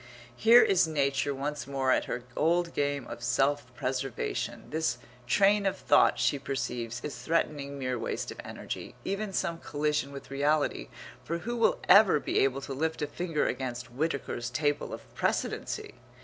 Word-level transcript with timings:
Here 0.35 0.63
is 0.63 0.87
nature 0.87 1.31
once 1.35 1.67
more 1.67 1.91
at 1.91 2.05
her 2.05 2.23
old 2.35 2.73
game 2.73 3.05
of 3.05 3.21
self 3.21 3.71
preservation. 3.75 4.71
This 4.71 4.97
train 5.27 5.67
of 5.67 5.77
thought, 5.77 6.17
she 6.17 6.39
perceives, 6.39 7.01
is 7.03 7.15
threatening 7.15 7.77
mere 7.77 7.99
waste 7.99 8.31
of 8.31 8.41
energy, 8.43 8.95
even 9.05 9.31
some 9.31 9.59
collision 9.59 10.11
with 10.11 10.31
reality, 10.31 10.87
for 11.23 11.37
who 11.37 11.55
will 11.55 11.77
ever 11.87 12.19
be 12.19 12.39
able 12.39 12.61
to 12.61 12.73
lift 12.73 13.03
a 13.03 13.05
finger 13.05 13.45
against 13.45 13.91
Whitaker's 13.93 14.49
Table 14.49 14.91
of 14.91 15.01
Precedency? 15.13 15.93